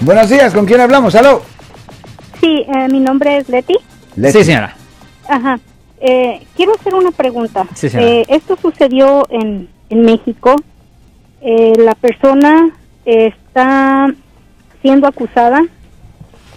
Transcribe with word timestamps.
Buenos 0.00 0.28
días, 0.28 0.52
¿con 0.52 0.66
quién 0.66 0.80
hablamos? 0.80 1.14
¿Aló? 1.14 1.42
Sí, 2.40 2.64
eh, 2.68 2.88
mi 2.90 3.00
nombre 3.00 3.38
es 3.38 3.48
Leti. 3.48 3.74
Leti. 4.16 4.38
Sí, 4.38 4.44
señora. 4.44 4.76
Ajá. 5.28 5.58
Eh, 6.00 6.46
quiero 6.54 6.74
hacer 6.74 6.94
una 6.94 7.10
pregunta. 7.10 7.66
Sí, 7.74 7.88
señora. 7.88 8.08
Eh, 8.10 8.24
esto 8.28 8.56
sucedió 8.60 9.26
en, 9.30 9.68
en 9.88 10.02
México. 10.02 10.56
Eh, 11.40 11.72
la 11.78 11.94
persona 11.94 12.70
está 13.04 14.08
siendo 14.82 15.06
acusada 15.06 15.62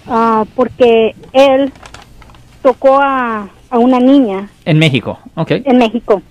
ah, 0.08 0.46
porque 0.56 1.16
él 1.34 1.72
tocó 2.62 3.00
a, 3.02 3.48
a 3.70 3.78
una 3.78 4.00
niña 4.00 4.50
En 4.66 4.80
México, 4.80 5.20
ok. 5.36 5.52
en 5.52 5.78
México. 5.78 6.22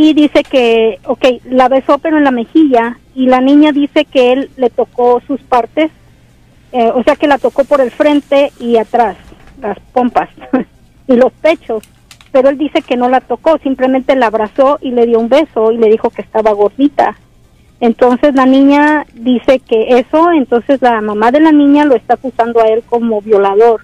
Y 0.00 0.14
dice 0.14 0.44
que, 0.44 1.00
ok, 1.06 1.24
la 1.46 1.68
besó 1.68 1.98
pero 1.98 2.18
en 2.18 2.22
la 2.22 2.30
mejilla 2.30 3.00
y 3.16 3.26
la 3.26 3.40
niña 3.40 3.72
dice 3.72 4.04
que 4.04 4.32
él 4.32 4.48
le 4.56 4.70
tocó 4.70 5.20
sus 5.26 5.40
partes, 5.40 5.90
eh, 6.70 6.92
o 6.94 7.02
sea 7.02 7.16
que 7.16 7.26
la 7.26 7.36
tocó 7.36 7.64
por 7.64 7.80
el 7.80 7.90
frente 7.90 8.52
y 8.60 8.76
atrás, 8.76 9.16
las 9.60 9.76
pompas 9.92 10.28
y 11.08 11.16
los 11.16 11.32
pechos. 11.32 11.82
Pero 12.30 12.48
él 12.48 12.58
dice 12.58 12.80
que 12.82 12.96
no 12.96 13.08
la 13.08 13.20
tocó, 13.20 13.58
simplemente 13.58 14.14
la 14.14 14.26
abrazó 14.26 14.78
y 14.80 14.92
le 14.92 15.04
dio 15.04 15.18
un 15.18 15.28
beso 15.28 15.72
y 15.72 15.78
le 15.78 15.90
dijo 15.90 16.10
que 16.10 16.22
estaba 16.22 16.52
gordita. 16.52 17.16
Entonces 17.80 18.36
la 18.36 18.46
niña 18.46 19.04
dice 19.14 19.58
que 19.58 19.98
eso, 19.98 20.30
entonces 20.30 20.80
la 20.80 21.00
mamá 21.00 21.32
de 21.32 21.40
la 21.40 21.50
niña 21.50 21.84
lo 21.84 21.96
está 21.96 22.14
acusando 22.14 22.60
a 22.60 22.68
él 22.68 22.84
como 22.88 23.20
violador. 23.20 23.80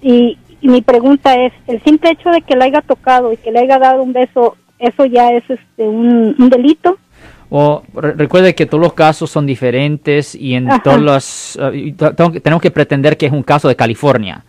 Y, 0.00 0.38
y 0.64 0.68
mi 0.68 0.80
pregunta 0.80 1.34
es, 1.36 1.52
el 1.66 1.82
simple 1.82 2.10
hecho 2.12 2.30
de 2.30 2.40
que 2.40 2.56
le 2.56 2.64
haya 2.64 2.80
tocado 2.80 3.32
y 3.32 3.36
que 3.36 3.52
le 3.52 3.58
haya 3.60 3.78
dado 3.78 4.02
un 4.02 4.14
beso, 4.14 4.56
¿eso 4.78 5.04
ya 5.04 5.30
es 5.30 5.44
este 5.50 5.82
un, 5.86 6.34
un 6.38 6.48
delito? 6.48 6.96
O 7.50 7.82
re- 7.92 8.14
recuerde 8.14 8.54
que 8.54 8.64
todos 8.64 8.82
los 8.82 8.94
casos 8.94 9.30
son 9.30 9.44
diferentes 9.44 10.34
y 10.34 10.54
en 10.54 10.70
Ajá. 10.70 10.82
todos 10.82 11.00
los 11.02 11.58
uh, 11.62 11.74
y 11.74 11.92
to- 11.92 12.14
tengo 12.14 12.32
que- 12.32 12.40
tenemos 12.40 12.62
que 12.62 12.70
pretender 12.70 13.18
que 13.18 13.26
es 13.26 13.32
un 13.32 13.42
caso 13.42 13.68
de 13.68 13.76
California, 13.76 14.42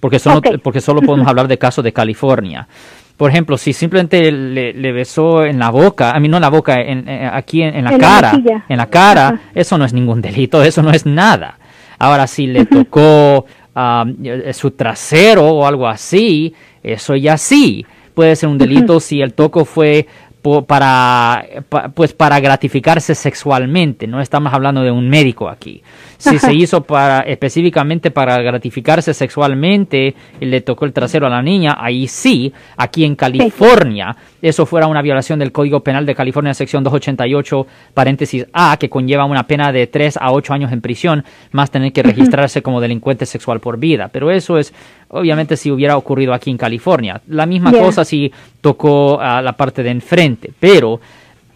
porque 0.00 0.18
solo 0.18 0.42
porque 0.62 0.82
solo 0.82 1.00
podemos 1.06 1.26
hablar 1.26 1.48
de 1.48 1.56
casos 1.56 1.82
de 1.82 1.92
California. 1.94 2.68
Por 3.16 3.30
ejemplo, 3.30 3.56
si 3.56 3.72
simplemente 3.72 4.30
le, 4.30 4.74
le 4.74 4.92
besó 4.92 5.44
en 5.46 5.58
la 5.58 5.70
boca, 5.70 6.10
a 6.10 6.20
mí 6.20 6.28
no 6.28 6.36
en 6.36 6.42
la 6.42 6.50
boca, 6.50 6.80
en, 6.82 7.08
en- 7.08 7.30
aquí 7.32 7.62
en, 7.62 7.74
en 7.74 7.84
la 7.84 7.96
cara, 7.96 8.32
en 8.68 8.76
la 8.76 8.86
cara, 8.86 9.28
Ajá. 9.28 9.40
eso 9.54 9.78
no 9.78 9.86
es 9.86 9.94
ningún 9.94 10.20
delito, 10.20 10.62
eso 10.62 10.82
no 10.82 10.90
es 10.90 11.06
nada. 11.06 11.58
Ahora, 11.98 12.26
si 12.26 12.46
le 12.48 12.66
tocó 12.66 13.46
um, 13.74 14.16
su 14.52 14.70
trasero 14.72 15.46
o 15.46 15.66
algo 15.66 15.86
así, 15.86 16.54
eso 16.82 17.16
ya 17.16 17.36
sí 17.36 17.84
puede 18.14 18.36
ser 18.36 18.48
un 18.48 18.58
delito 18.58 19.00
si 19.00 19.20
el 19.20 19.34
toco 19.34 19.64
fue 19.64 20.06
para 20.52 21.44
pa- 21.68 21.88
pues 21.88 22.12
para 22.12 22.38
gratificarse 22.38 23.14
sexualmente 23.14 24.06
no 24.06 24.20
estamos 24.20 24.52
hablando 24.52 24.82
de 24.82 24.90
un 24.90 25.08
médico 25.08 25.48
aquí. 25.48 25.82
Si 26.18 26.36
Ajá. 26.36 26.38
se 26.48 26.54
hizo 26.54 26.82
para 26.84 27.20
específicamente 27.20 28.10
para 28.10 28.40
gratificarse 28.42 29.14
sexualmente 29.14 30.14
y 30.40 30.44
le 30.46 30.60
tocó 30.60 30.84
el 30.84 30.92
trasero 30.92 31.26
a 31.26 31.30
la 31.30 31.42
niña 31.42 31.76
ahí 31.78 32.06
sí 32.08 32.52
aquí 32.76 33.04
en 33.04 33.16
California 33.16 34.16
eso 34.42 34.66
fuera 34.66 34.86
una 34.86 35.02
violación 35.02 35.38
del 35.38 35.52
Código 35.52 35.80
Penal 35.80 36.04
de 36.06 36.14
California 36.14 36.52
sección 36.54 36.84
288 36.84 37.66
paréntesis 37.94 38.46
A 38.52 38.76
que 38.78 38.90
conlleva 38.90 39.24
una 39.24 39.46
pena 39.46 39.72
de 39.72 39.86
3 39.86 40.18
a 40.20 40.32
8 40.32 40.52
años 40.52 40.72
en 40.72 40.80
prisión 40.80 41.24
más 41.52 41.70
tener 41.70 41.92
que 41.92 42.02
registrarse 42.02 42.62
como 42.62 42.80
delincuente 42.80 43.26
sexual 43.26 43.60
por 43.60 43.78
vida. 43.78 44.08
Pero 44.12 44.30
eso 44.30 44.58
es 44.58 44.74
obviamente 45.14 45.56
si 45.56 45.70
hubiera 45.70 45.96
ocurrido 45.96 46.34
aquí 46.34 46.50
en 46.50 46.58
California 46.58 47.20
la 47.28 47.46
misma 47.46 47.70
Yeah. 47.72 47.82
cosa 47.82 48.04
si 48.04 48.30
tocó 48.60 49.20
a 49.20 49.40
la 49.42 49.52
parte 49.54 49.82
de 49.82 49.90
enfrente, 49.90 50.50
pero 50.60 51.00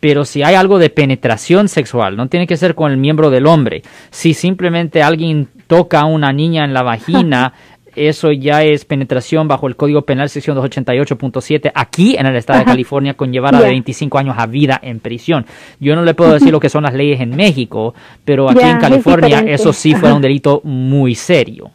pero 0.00 0.24
si 0.24 0.42
hay 0.42 0.54
algo 0.54 0.78
de 0.78 0.90
penetración 0.90 1.68
sexual, 1.68 2.16
no 2.16 2.28
tiene 2.28 2.46
que 2.46 2.56
ser 2.56 2.74
con 2.76 2.92
el 2.92 2.98
miembro 2.98 3.30
del 3.30 3.46
hombre. 3.46 3.82
Si 4.10 4.32
simplemente 4.32 5.02
alguien 5.02 5.48
toca 5.66 6.00
a 6.00 6.04
una 6.04 6.32
niña 6.32 6.64
en 6.64 6.72
la 6.72 6.82
vagina, 6.84 7.52
eso 7.96 8.30
ya 8.30 8.62
es 8.62 8.84
penetración 8.84 9.48
bajo 9.48 9.66
el 9.66 9.74
Código 9.74 10.02
Penal 10.02 10.28
sección 10.28 10.56
288.7 10.56 11.72
aquí 11.74 12.14
en 12.16 12.26
el 12.26 12.36
estado 12.36 12.60
de. 12.60 12.64
California 12.66 13.14
conllevará 13.14 13.58
de 13.58 13.64
Ya. 13.64 13.70
25 13.70 14.18
años 14.18 14.36
a 14.38 14.46
vida 14.46 14.78
en 14.82 15.00
prisión. 15.00 15.44
Yo 15.80 15.96
no 15.96 16.04
le 16.04 16.14
puedo 16.14 16.32
decir 16.32 16.52
lo 16.52 16.60
que 16.60 16.68
son 16.68 16.84
las 16.84 16.94
leyes 16.94 17.20
en 17.20 17.34
México, 17.34 17.92
pero 18.24 18.48
aquí 18.48 18.62
en 18.62 18.78
California 18.78 19.40
eso 19.40 19.72
sí 19.72 19.94
fue 19.94 20.12
un 20.12 20.22
delito 20.22 20.60
muy 20.62 21.16
serio. 21.16 21.72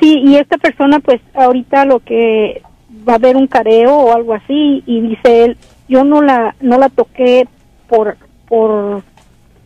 Sí, 0.00 0.22
y 0.24 0.36
esta 0.36 0.58
persona 0.58 1.00
pues 1.00 1.20
ahorita 1.34 1.84
lo 1.84 2.00
que 2.00 2.62
va 3.08 3.14
a 3.14 3.16
haber 3.16 3.36
un 3.36 3.46
careo 3.46 3.96
o 3.96 4.12
algo 4.12 4.34
así 4.34 4.82
y 4.86 5.00
dice 5.00 5.44
él, 5.44 5.56
yo 5.88 6.04
no 6.04 6.22
la 6.22 6.54
no 6.60 6.78
la 6.78 6.88
toqué 6.88 7.46
por 7.88 8.16
por 8.48 9.02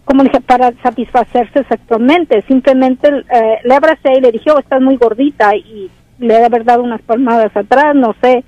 como 0.05 0.23
dije 0.23 0.41
para 0.41 0.73
satisfacerse 0.83 1.65
sexualmente, 1.65 2.43
simplemente 2.43 3.09
eh, 3.09 3.59
le 3.65 3.75
abracé 3.75 4.12
y 4.17 4.21
le 4.21 4.31
dije, 4.31 4.51
"Oh, 4.53 4.59
estás 4.59 4.81
muy 4.81 4.97
gordita" 4.97 5.57
y 5.57 5.91
le 6.19 6.34
debe 6.34 6.47
haber 6.47 6.65
dado 6.65 6.83
unas 6.83 7.03
palmadas 7.03 7.55
atrás, 7.57 7.95
no 7.95 8.15
sé, 8.21 8.45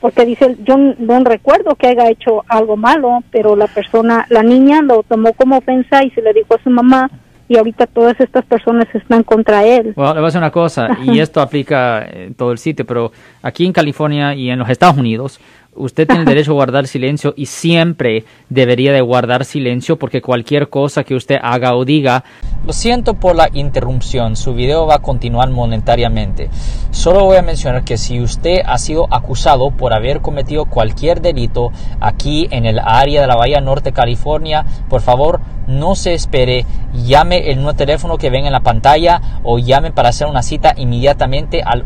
porque 0.00 0.24
dice, 0.24 0.46
él, 0.46 0.58
yo 0.64 0.76
no 0.76 1.24
recuerdo 1.24 1.74
que 1.74 1.88
haya 1.88 2.08
hecho 2.08 2.44
algo 2.48 2.76
malo, 2.76 3.22
pero 3.30 3.56
la 3.56 3.66
persona, 3.66 4.26
la 4.28 4.42
niña 4.42 4.82
lo 4.82 5.02
tomó 5.02 5.32
como 5.32 5.58
ofensa 5.58 6.04
y 6.04 6.10
se 6.10 6.22
le 6.22 6.32
dijo 6.32 6.54
a 6.54 6.62
su 6.62 6.70
mamá 6.70 7.10
y 7.50 7.56
ahorita 7.56 7.88
todas 7.88 8.18
estas 8.20 8.44
personas 8.44 8.86
están 8.94 9.24
contra 9.24 9.64
él. 9.66 9.92
Bueno, 9.96 10.14
le 10.14 10.20
voy 10.20 10.26
a 10.26 10.28
decir 10.28 10.38
una 10.38 10.52
cosa, 10.52 10.96
y 11.02 11.18
esto 11.18 11.40
aplica 11.40 12.06
en 12.08 12.34
todo 12.34 12.52
el 12.52 12.58
sitio, 12.58 12.86
pero 12.86 13.10
aquí 13.42 13.66
en 13.66 13.72
California 13.72 14.36
y 14.36 14.50
en 14.50 14.60
los 14.60 14.70
Estados 14.70 14.96
Unidos, 14.96 15.40
usted 15.74 16.06
tiene 16.06 16.24
derecho 16.24 16.52
a 16.52 16.54
guardar 16.54 16.86
silencio 16.86 17.32
y 17.36 17.46
siempre 17.46 18.24
debería 18.48 18.92
de 18.92 19.00
guardar 19.00 19.44
silencio 19.44 19.98
porque 19.98 20.20
cualquier 20.20 20.68
cosa 20.68 21.04
que 21.04 21.14
usted 21.14 21.38
haga 21.40 21.74
o 21.74 21.84
diga... 21.84 22.24
Lo 22.66 22.72
siento 22.72 23.14
por 23.14 23.36
la 23.36 23.48
interrupción, 23.52 24.36
su 24.36 24.54
video 24.54 24.86
va 24.86 24.96
a 24.96 25.02
continuar 25.02 25.48
monetariamente. 25.50 26.50
Solo 26.90 27.24
voy 27.24 27.36
a 27.36 27.42
mencionar 27.42 27.84
que 27.84 27.96
si 27.96 28.20
usted 28.20 28.58
ha 28.66 28.78
sido 28.78 29.06
acusado 29.12 29.70
por 29.70 29.94
haber 29.94 30.20
cometido 30.20 30.66
cualquier 30.66 31.20
delito 31.20 31.70
aquí 32.00 32.48
en 32.50 32.66
el 32.66 32.78
área 32.78 33.20
de 33.22 33.26
la 33.26 33.36
Bahía 33.36 33.60
Norte, 33.60 33.92
California, 33.92 34.66
por 34.88 35.00
favor 35.00 35.40
no 35.70 35.94
se 35.94 36.14
espere, 36.14 36.66
llame 36.92 37.50
el 37.50 37.56
nuevo 37.56 37.74
teléfono 37.74 38.18
que 38.18 38.30
ven 38.30 38.44
en 38.44 38.52
la 38.52 38.60
pantalla 38.60 39.40
o 39.44 39.58
llame 39.58 39.92
para 39.92 40.08
hacer 40.08 40.26
una 40.26 40.42
cita 40.42 40.74
inmediatamente 40.76 41.62
al 41.64 41.84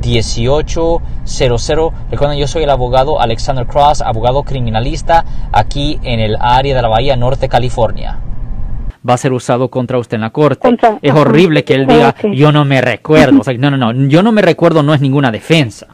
1-800-530-1800. 0.00 1.92
Recuerden, 2.10 2.38
yo 2.38 2.46
soy 2.46 2.62
el 2.64 2.70
abogado 2.70 3.20
Alexander 3.20 3.66
Cross, 3.66 4.00
abogado 4.02 4.42
criminalista 4.42 5.24
aquí 5.52 5.98
en 6.02 6.20
el 6.20 6.36
área 6.40 6.74
de 6.76 6.82
la 6.82 6.88
Bahía 6.88 7.16
Norte, 7.16 7.48
California. 7.48 8.18
Va 9.08 9.14
a 9.14 9.18
ser 9.18 9.32
usado 9.32 9.68
contra 9.70 9.96
usted 9.98 10.16
en 10.16 10.20
la 10.22 10.30
corte. 10.30 10.60
Contra- 10.60 10.98
es 11.00 11.10
ajá. 11.12 11.20
horrible 11.20 11.64
que 11.64 11.74
él 11.74 11.86
diga, 11.86 12.14
yo 12.32 12.52
no 12.52 12.64
me 12.64 12.80
recuerdo. 12.80 13.40
O 13.40 13.44
sea, 13.44 13.54
no, 13.56 13.70
no, 13.70 13.76
no, 13.76 13.92
yo 14.08 14.22
no 14.22 14.32
me 14.32 14.42
recuerdo 14.42 14.82
no 14.82 14.92
es 14.92 15.00
ninguna 15.00 15.30
defensa. 15.30 15.86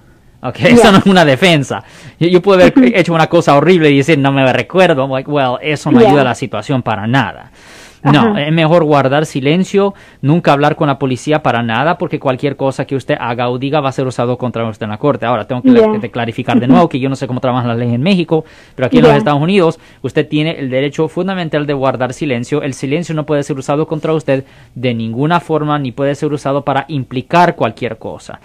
Ok, 0.43 0.57
eso 0.61 0.83
Ya. 0.85 0.93
no 0.93 0.99
es 0.99 1.07
una 1.07 1.25
defensa. 1.25 1.83
Yo, 2.19 2.29
yo 2.29 2.43
puedo 2.43 2.61
haber 2.61 2.73
hecho 2.97 3.15
una 3.15 3.29
cosa 3.29 3.55
horrible 3.57 3.91
y 3.91 3.99
decir, 3.99 4.19
no 4.19 4.33
me 4.33 4.51
recuerdo. 4.53 5.03
I'm 5.03 5.11
like, 5.13 5.31
well, 5.31 5.57
eso 5.61 5.93
no 5.93 6.01
ayuda 6.01 6.23
a 6.23 6.25
la 6.25 6.35
situación 6.35 6.83
para 6.83 7.07
nada. 7.07 7.51
No, 8.05 8.21
Ajá. 8.21 8.43
es 8.43 8.53
mejor 8.53 8.85
guardar 8.85 9.27
silencio, 9.27 9.95
nunca 10.21 10.53
hablar 10.53 10.77
con 10.77 10.89
la 10.89 10.99
policía 10.99 11.43
para 11.43 11.63
nada, 11.63 11.99
porque 11.99 12.21
cualquier 12.21 12.55
cosa 12.57 12.85
que 12.85 12.95
usted 12.97 13.17
haga 13.19 13.49
o 13.49 13.59
diga 13.59 13.81
va 13.81 13.89
a 13.89 13.93
ser 13.93 14.07
usado 14.07 14.39
contra 14.39 14.65
usted 14.69 14.85
en 14.85 14.91
la 14.91 14.99
corte. 14.99 15.25
Ahora, 15.27 15.47
tengo 15.47 15.63
que, 15.63 16.11
clarificar 16.11 16.61
de 16.61 16.67
nuevo 16.69 16.89
que 16.89 17.01
yo 17.01 17.09
no 17.09 17.17
sé 17.17 17.27
cómo 17.27 17.41
trabajan 17.41 17.69
las 17.69 17.79
leyes 17.79 17.95
en 17.95 18.03
México, 18.03 18.45
pero 18.77 18.87
aquí 18.87 18.99
en 18.99 19.05
los. 19.05 19.15
Estados 19.15 19.41
Unidos 19.41 19.81
usted 20.03 20.29
tiene 20.29 20.51
el 20.59 20.69
derecho 20.71 21.09
fundamental 21.09 21.67
de 21.67 21.73
guardar 21.73 22.13
silencio. 22.13 22.63
El 22.63 22.75
silencio 22.75 23.15
no 23.15 23.25
puede 23.25 23.43
ser 23.43 23.57
usado 23.59 23.87
contra 23.87 24.13
usted 24.13 24.45
de 24.75 24.93
ninguna 24.93 25.41
forma, 25.41 25.79
ni 25.79 25.91
puede 25.93 26.15
ser 26.15 26.33
usado 26.33 26.63
para 26.63 26.85
implicar 26.89 27.57
cualquier 27.57 27.97
cosa. 27.97 28.39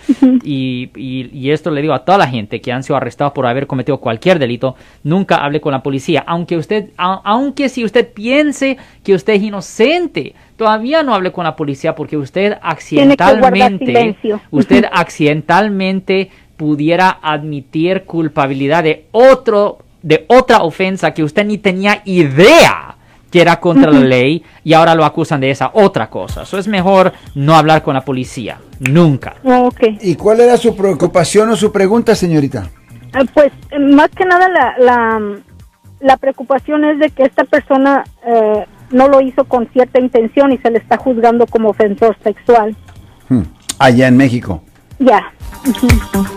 y, 0.44 0.90
y- 0.96 1.30
y 1.34 1.52
esto 1.52 1.69
le 1.72 1.81
digo 1.81 1.94
a 1.94 2.06
toda 2.06 2.18
la 2.18 2.28
gente 2.28 2.62
que 2.62 2.72
han 2.72 2.84
sido 2.84 2.96
arrestados 2.96 3.34
por 3.34 3.46
haber 3.46 3.68
cometido 3.68 3.98
cualquier 3.98 4.40
delito, 4.40 4.75
nunca 5.03 5.38
hable 5.44 5.59
con 5.59 5.72
la 5.74 5.84
policía, 5.84 6.24
aunque 6.25 6.56
usted, 6.56 6.92
a- 6.98 7.22
aunque 7.25 7.68
si 7.69 7.84
usted 7.84 8.08
piense 8.14 8.78
que 9.04 9.13
usted 9.13 9.34
es 9.34 9.49
inocente, 9.50 10.34
todavía 10.56 11.04
no 11.04 11.13
hable 11.13 11.31
con 11.31 11.44
la 11.44 11.56
policía 11.56 11.94
porque 11.96 12.18
usted 12.18 12.57
accidentalmente, 12.62 14.16
usted 14.51 14.86
accidentalmente 14.92 16.31
pudiera 16.57 17.19
admitir 17.22 18.04
culpabilidad 18.04 18.84
de 18.84 19.06
otro, 19.12 19.80
de 20.01 20.25
otra 20.28 20.60
ofensa 20.63 21.13
que 21.13 21.24
usted 21.24 21.46
ni 21.46 21.57
tenía 21.57 22.01
idea 22.06 22.96
que 23.31 23.42
era 23.42 23.60
contra 23.60 23.92
la 23.92 24.00
ley 24.16 24.44
y 24.63 24.74
ahora 24.74 24.96
lo 24.96 25.06
acusan 25.06 25.40
de 25.42 25.51
esa 25.51 25.72
otra 25.74 26.10
cosa. 26.10 26.44
Eso 26.44 26.57
es 26.57 26.68
mejor 26.68 27.13
no 27.36 27.56
hablar 27.56 27.84
con 27.84 27.94
la 27.94 28.01
policía, 28.01 28.60
nunca. 28.80 29.36
Oh. 29.44 29.69
¿Y 30.01 30.16
cuál 30.16 30.42
era 30.42 30.57
su 30.57 30.75
preocupación 30.75 31.50
o 31.50 31.56
su 31.56 31.72
pregunta, 31.72 32.16
señorita? 32.16 32.69
Eh, 33.13 33.25
Pues 33.34 33.51
eh, 33.72 33.80
más 33.80 34.10
que 34.10 34.25
nada 34.25 34.50
la, 34.50 34.75
la, 34.80 35.22
la 36.00 36.18
preocupación 36.18 36.84
es 36.86 37.00
de 37.00 37.10
que 37.10 37.24
esta 37.24 37.44
persona 37.44 38.04
eh, 38.25 38.66
no 38.91 39.07
lo 39.07 39.21
hizo 39.21 39.44
con 39.45 39.68
cierta 39.69 40.00
intención 40.00 40.51
y 40.51 40.57
se 40.57 40.71
le 40.71 40.80
está 40.80 40.97
juzgando 40.97 41.45
como 41.47 41.69
ofensor 41.69 42.15
sexual. 42.24 42.75
Hmm. 43.30 43.44
Allá 43.77 44.07
en 44.07 44.18
México. 44.18 44.62
Ya. 45.00 45.31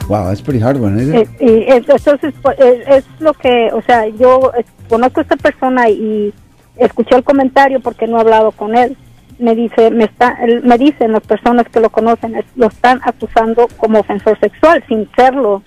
Wow, 0.09 0.27
that's 0.27 0.43
pretty 0.43 0.61
hard 0.63 0.81
one, 0.81 1.01
isn't 1.01 1.15
Eh, 1.15 1.23
it? 1.23 1.29
es- 1.69 1.77
entonces 1.89 2.35
pues, 2.43 2.59
es, 2.59 2.89
es 2.89 3.05
lo 3.21 3.33
que, 3.35 3.71
o 3.73 3.83
sea, 3.83 4.07
yo 4.09 4.53
eh, 4.57 4.65
conozco 4.89 5.21
a 5.21 5.23
esta 5.23 5.37
persona 5.37 5.89
y 5.89 6.33
escuché 6.77 7.17
el 7.17 7.25
comentario 7.25 7.81
porque 7.81 8.07
no 8.07 8.19
he 8.19 8.21
hablado 8.21 8.53
con 8.53 8.77
él. 8.77 8.97
Me 9.39 9.55
dice, 9.57 9.91
me 9.91 10.05
está, 10.05 10.37
me 10.63 10.79
dicen 10.79 11.13
las 11.13 11.23
personas 11.23 11.67
que 11.69 11.81
lo 11.81 11.91
conocen, 11.91 12.45
lo 12.55 12.67
están 12.69 13.01
acusando 13.05 13.67
como 13.77 13.99
ofensor 14.01 14.39
sexual 14.39 14.85
sin 14.89 15.09
serlo 15.17 15.63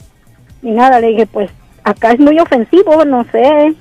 ni 0.62 0.72
nada. 0.72 1.00
Le 1.02 1.08
dije, 1.08 1.26
pues 1.26 1.50
acá 1.84 2.12
es 2.12 2.20
muy 2.20 2.40
ofensivo, 2.40 3.04
no 3.04 3.26
sé. 3.32 3.74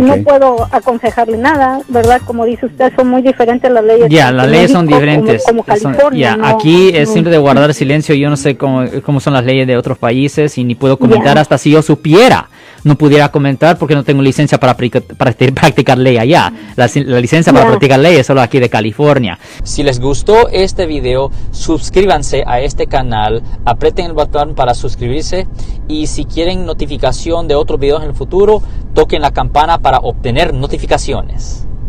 No 0.00 0.14
Ok. 0.14 0.22
puedo 0.24 0.68
aconsejarle 0.70 1.36
nada, 1.38 1.80
¿verdad? 1.88 2.20
Como 2.24 2.44
dice 2.44 2.66
usted, 2.66 2.92
son 2.96 3.08
muy 3.08 3.22
diferentes 3.22 3.70
las 3.70 3.84
leyes. 3.84 4.08
Ya, 4.08 4.26
tanto 4.26 4.36
las 4.38 4.48
leyes 4.48 4.70
son 4.72 4.86
México 4.86 5.00
diferentes. 5.00 5.44
Como, 5.46 5.62
como 5.64 5.76
Son- 5.78 5.92
California. 5.92 6.30
ya, 6.30 6.36
no- 6.36 6.46
aquí 6.46 6.88
es 6.94 7.08
no- 7.08 7.12
siempre 7.12 7.32
de 7.32 7.38
guardar 7.38 7.74
silencio. 7.74 8.14
Yo 8.14 8.30
no 8.30 8.36
sé 8.36 8.56
cómo, 8.56 8.84
cómo 9.04 9.20
son 9.20 9.32
las 9.34 9.44
leyes 9.44 9.66
de 9.66 9.76
otros 9.76 9.98
países 9.98 10.56
y 10.58 10.64
ni 10.64 10.74
puedo 10.74 10.98
comentar 10.98 11.34
Ya. 11.36 11.40
hasta 11.42 11.58
si 11.58 11.70
yo 11.70 11.82
supiera. 11.82 12.48
No 12.84 12.96
pudiera 12.96 13.28
comentar 13.30 13.78
porque 13.78 13.94
no 13.94 14.02
tengo 14.02 14.22
licencia 14.22 14.58
para 14.58 14.76
practi- 14.76 15.52
practicar 15.54 15.98
ley 15.98 16.18
allá. 16.18 16.52
La, 16.74 16.90
la 16.94 17.20
licencia 17.20 17.52
para 17.52 17.66
practicar 17.66 18.00
ley 18.00 18.16
es 18.16 18.26
solo 18.26 18.40
aquí 18.40 18.58
de 18.58 18.68
California. 18.68 19.38
Si 19.62 19.84
les 19.84 20.00
gustó 20.00 20.48
este 20.48 20.86
video, 20.86 21.30
suscríbanse 21.52 22.42
a 22.44 22.60
este 22.60 22.86
canal, 22.88 23.42
aprieten 23.64 24.06
el 24.06 24.12
botón 24.14 24.54
para 24.56 24.74
suscribirse 24.74 25.46
y 25.88 26.08
si 26.08 26.24
quieren 26.24 26.66
notificación 26.66 27.46
de 27.46 27.54
otros 27.54 27.78
videos 27.78 28.02
en 28.02 28.08
el 28.08 28.14
futuro, 28.14 28.62
toquen 28.94 29.22
la 29.22 29.32
campana 29.32 29.78
para 29.78 29.98
obtener 29.98 30.54
notificaciones. 30.54 31.66